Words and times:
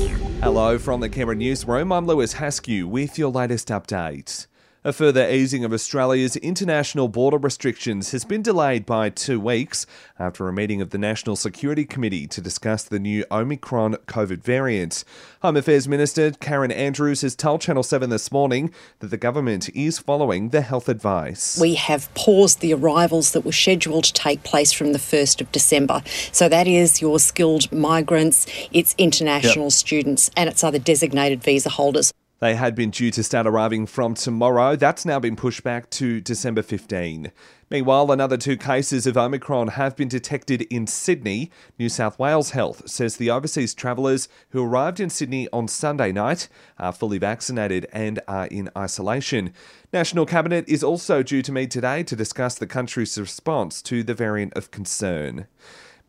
Hello 0.00 0.78
from 0.78 1.00
the 1.00 1.08
Canberra 1.08 1.36
Newsroom. 1.36 1.92
I'm 1.92 2.06
Lewis 2.06 2.34
Haskew 2.34 2.86
with 2.86 3.18
your 3.18 3.30
latest 3.30 3.68
update. 3.68 4.46
A 4.82 4.94
further 4.94 5.28
easing 5.28 5.62
of 5.62 5.74
Australia's 5.74 6.36
international 6.36 7.08
border 7.08 7.36
restrictions 7.36 8.12
has 8.12 8.24
been 8.24 8.40
delayed 8.40 8.86
by 8.86 9.10
two 9.10 9.38
weeks 9.38 9.84
after 10.18 10.48
a 10.48 10.54
meeting 10.54 10.80
of 10.80 10.88
the 10.88 10.96
National 10.96 11.36
Security 11.36 11.84
Committee 11.84 12.26
to 12.28 12.40
discuss 12.40 12.84
the 12.84 12.98
new 12.98 13.26
Omicron 13.30 13.96
COVID 14.06 14.42
variant. 14.42 15.04
Home 15.42 15.58
Affairs 15.58 15.86
Minister 15.86 16.30
Karen 16.30 16.72
Andrews 16.72 17.20
has 17.20 17.36
told 17.36 17.60
Channel 17.60 17.82
7 17.82 18.08
this 18.08 18.32
morning 18.32 18.72
that 19.00 19.08
the 19.08 19.18
government 19.18 19.68
is 19.76 19.98
following 19.98 20.48
the 20.48 20.62
health 20.62 20.88
advice. 20.88 21.58
We 21.60 21.74
have 21.74 22.08
paused 22.14 22.60
the 22.60 22.72
arrivals 22.72 23.32
that 23.32 23.42
were 23.44 23.52
scheduled 23.52 24.04
to 24.04 24.14
take 24.14 24.44
place 24.44 24.72
from 24.72 24.94
the 24.94 24.98
1st 24.98 25.42
of 25.42 25.52
December. 25.52 26.02
So 26.32 26.48
that 26.48 26.66
is 26.66 27.02
your 27.02 27.18
skilled 27.18 27.70
migrants, 27.70 28.46
it's 28.72 28.94
international 28.96 29.66
yep. 29.66 29.72
students, 29.72 30.30
and 30.38 30.48
it's 30.48 30.64
other 30.64 30.78
designated 30.78 31.44
visa 31.44 31.68
holders. 31.68 32.14
They 32.40 32.54
had 32.54 32.74
been 32.74 32.88
due 32.88 33.10
to 33.10 33.22
start 33.22 33.46
arriving 33.46 33.84
from 33.84 34.14
tomorrow. 34.14 34.74
That's 34.74 35.04
now 35.04 35.20
been 35.20 35.36
pushed 35.36 35.62
back 35.62 35.90
to 35.90 36.22
December 36.22 36.62
15. 36.62 37.32
Meanwhile, 37.68 38.10
another 38.10 38.38
two 38.38 38.56
cases 38.56 39.06
of 39.06 39.18
Omicron 39.18 39.68
have 39.68 39.94
been 39.94 40.08
detected 40.08 40.62
in 40.62 40.86
Sydney. 40.86 41.50
New 41.78 41.90
South 41.90 42.18
Wales 42.18 42.52
Health 42.52 42.88
says 42.88 43.18
the 43.18 43.28
overseas 43.28 43.74
travellers 43.74 44.26
who 44.52 44.64
arrived 44.64 45.00
in 45.00 45.10
Sydney 45.10 45.48
on 45.52 45.68
Sunday 45.68 46.12
night 46.12 46.48
are 46.78 46.94
fully 46.94 47.18
vaccinated 47.18 47.86
and 47.92 48.20
are 48.26 48.46
in 48.46 48.70
isolation. 48.74 49.52
National 49.92 50.24
Cabinet 50.24 50.66
is 50.66 50.82
also 50.82 51.22
due 51.22 51.42
to 51.42 51.52
meet 51.52 51.70
today 51.70 52.02
to 52.04 52.16
discuss 52.16 52.54
the 52.54 52.66
country's 52.66 53.18
response 53.18 53.82
to 53.82 54.02
the 54.02 54.14
variant 54.14 54.54
of 54.54 54.70
concern. 54.70 55.46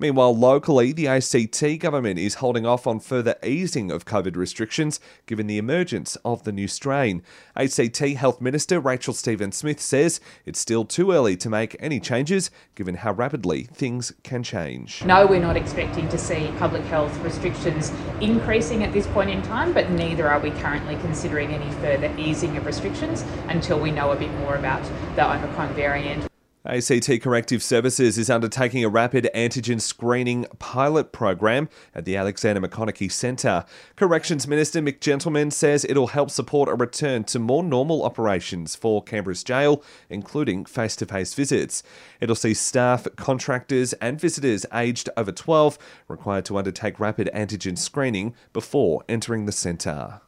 Meanwhile, 0.01 0.35
locally, 0.35 0.93
the 0.93 1.07
ACT 1.07 1.79
government 1.79 2.17
is 2.17 2.33
holding 2.33 2.65
off 2.65 2.87
on 2.87 2.99
further 2.99 3.35
easing 3.43 3.91
of 3.91 4.03
COVID 4.03 4.35
restrictions 4.35 4.99
given 5.27 5.45
the 5.45 5.59
emergence 5.59 6.15
of 6.25 6.43
the 6.43 6.51
new 6.51 6.67
strain. 6.67 7.21
ACT 7.55 7.99
Health 7.99 8.41
Minister 8.41 8.79
Rachel 8.79 9.13
Stephen 9.13 9.51
Smith 9.51 9.79
says 9.79 10.19
it's 10.43 10.57
still 10.57 10.85
too 10.85 11.11
early 11.11 11.37
to 11.37 11.51
make 11.51 11.77
any 11.79 11.99
changes 11.99 12.49
given 12.73 12.95
how 12.95 13.11
rapidly 13.11 13.65
things 13.65 14.11
can 14.23 14.41
change. 14.41 15.05
No, 15.05 15.27
we're 15.27 15.39
not 15.39 15.55
expecting 15.55 16.09
to 16.09 16.17
see 16.17 16.51
public 16.57 16.81
health 16.85 17.15
restrictions 17.19 17.91
increasing 18.21 18.83
at 18.83 18.93
this 18.93 19.05
point 19.05 19.29
in 19.29 19.43
time, 19.43 19.71
but 19.71 19.91
neither 19.91 20.27
are 20.27 20.39
we 20.39 20.49
currently 20.49 20.95
considering 20.95 21.53
any 21.53 21.71
further 21.75 22.11
easing 22.17 22.57
of 22.57 22.65
restrictions 22.65 23.23
until 23.49 23.79
we 23.79 23.91
know 23.91 24.09
a 24.09 24.15
bit 24.15 24.33
more 24.39 24.55
about 24.55 24.81
the 25.15 25.31
Omicron 25.31 25.75
variant. 25.75 26.30
ACT 26.63 27.21
Corrective 27.23 27.63
Services 27.63 28.19
is 28.19 28.29
undertaking 28.29 28.83
a 28.83 28.89
rapid 28.89 29.27
antigen 29.33 29.81
screening 29.81 30.45
pilot 30.59 31.11
program 31.11 31.67
at 31.95 32.05
the 32.05 32.15
Alexander 32.15 32.61
Maconochie 32.61 33.11
Centre. 33.11 33.65
Corrections 33.95 34.47
Minister 34.47 34.79
Mick 34.79 34.99
Gentleman 34.99 35.49
says 35.49 35.85
it'll 35.85 36.07
help 36.07 36.29
support 36.29 36.69
a 36.69 36.75
return 36.75 37.23
to 37.23 37.39
more 37.39 37.63
normal 37.63 38.03
operations 38.03 38.75
for 38.75 39.01
Canberra's 39.01 39.43
jail, 39.43 39.83
including 40.07 40.63
face 40.65 40.95
to 40.97 41.07
face 41.07 41.33
visits. 41.33 41.81
It'll 42.19 42.35
see 42.35 42.53
staff, 42.53 43.07
contractors, 43.15 43.93
and 43.93 44.21
visitors 44.21 44.63
aged 44.71 45.09
over 45.17 45.31
12 45.31 45.79
required 46.07 46.45
to 46.45 46.57
undertake 46.57 46.99
rapid 46.99 47.27
antigen 47.33 47.75
screening 47.75 48.35
before 48.53 49.03
entering 49.09 49.47
the 49.47 49.51
centre. 49.51 50.21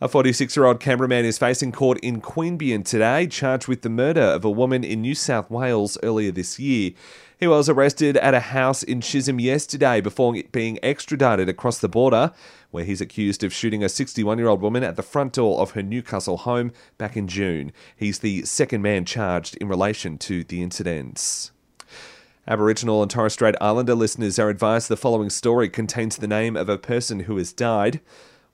A 0.00 0.08
46 0.08 0.56
year 0.56 0.66
old 0.66 0.80
Canberra 0.80 1.08
man 1.08 1.24
is 1.24 1.38
facing 1.38 1.70
court 1.70 1.98
in 2.00 2.20
Queanbeyan 2.20 2.84
today, 2.84 3.28
charged 3.28 3.68
with 3.68 3.82
the 3.82 3.88
murder 3.88 4.22
of 4.22 4.44
a 4.44 4.50
woman 4.50 4.82
in 4.82 5.00
New 5.00 5.14
South 5.14 5.48
Wales 5.48 5.96
earlier 6.02 6.32
this 6.32 6.58
year. 6.58 6.90
He 7.38 7.46
was 7.46 7.68
arrested 7.68 8.16
at 8.16 8.34
a 8.34 8.40
house 8.40 8.82
in 8.82 9.00
Chisholm 9.00 9.38
yesterday 9.38 10.00
before 10.00 10.34
being 10.50 10.80
extradited 10.82 11.48
across 11.48 11.78
the 11.78 11.88
border, 11.88 12.32
where 12.72 12.84
he's 12.84 13.00
accused 13.00 13.44
of 13.44 13.52
shooting 13.52 13.84
a 13.84 13.88
61 13.88 14.36
year 14.36 14.48
old 14.48 14.62
woman 14.62 14.82
at 14.82 14.96
the 14.96 15.02
front 15.02 15.34
door 15.34 15.60
of 15.60 15.70
her 15.70 15.82
Newcastle 15.82 16.38
home 16.38 16.72
back 16.98 17.16
in 17.16 17.28
June. 17.28 17.70
He's 17.96 18.18
the 18.18 18.44
second 18.44 18.82
man 18.82 19.04
charged 19.04 19.56
in 19.58 19.68
relation 19.68 20.18
to 20.18 20.42
the 20.42 20.60
incidents. 20.60 21.52
Aboriginal 22.48 23.00
and 23.00 23.10
Torres 23.10 23.34
Strait 23.34 23.54
Islander 23.60 23.94
listeners 23.94 24.40
are 24.40 24.50
advised 24.50 24.88
the 24.88 24.96
following 24.96 25.30
story 25.30 25.68
contains 25.68 26.16
the 26.16 26.26
name 26.26 26.56
of 26.56 26.68
a 26.68 26.78
person 26.78 27.20
who 27.20 27.36
has 27.36 27.52
died. 27.52 28.00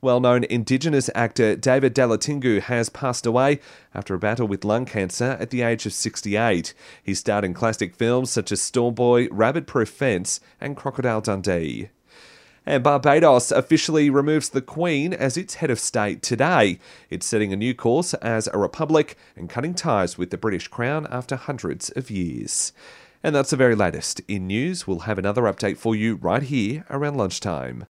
Well 0.02 0.20
known 0.20 0.44
Indigenous 0.44 1.10
actor 1.14 1.54
David 1.56 1.94
Dalaithngu 1.94 2.62
has 2.62 2.88
passed 2.88 3.26
away 3.26 3.60
after 3.94 4.14
a 4.14 4.18
battle 4.18 4.48
with 4.48 4.64
lung 4.64 4.86
cancer 4.86 5.36
at 5.38 5.50
the 5.50 5.60
age 5.60 5.84
of 5.84 5.92
68. 5.92 6.72
He 7.02 7.12
starred 7.12 7.44
in 7.44 7.52
classic 7.52 7.94
films 7.94 8.30
such 8.30 8.50
as 8.50 8.62
Stormboy, 8.62 9.28
Rabbit 9.30 9.66
Proof 9.66 9.90
Fence, 9.90 10.40
and 10.58 10.74
Crocodile 10.74 11.20
Dundee. 11.20 11.90
And 12.64 12.82
Barbados 12.82 13.52
officially 13.52 14.08
removes 14.08 14.48
the 14.48 14.62
Queen 14.62 15.12
as 15.12 15.36
its 15.36 15.56
head 15.56 15.70
of 15.70 15.78
state 15.78 16.22
today. 16.22 16.78
It's 17.10 17.26
setting 17.26 17.52
a 17.52 17.56
new 17.56 17.74
course 17.74 18.14
as 18.14 18.48
a 18.48 18.58
republic 18.58 19.18
and 19.36 19.50
cutting 19.50 19.74
ties 19.74 20.16
with 20.16 20.30
the 20.30 20.38
British 20.38 20.68
Crown 20.68 21.06
after 21.10 21.36
hundreds 21.36 21.90
of 21.90 22.10
years. 22.10 22.72
And 23.22 23.34
that's 23.34 23.50
the 23.50 23.56
very 23.56 23.74
latest 23.74 24.22
in 24.28 24.46
news. 24.46 24.86
We'll 24.86 25.00
have 25.00 25.18
another 25.18 25.42
update 25.42 25.76
for 25.76 25.94
you 25.94 26.14
right 26.16 26.42
here 26.42 26.86
around 26.88 27.18
lunchtime. 27.18 27.84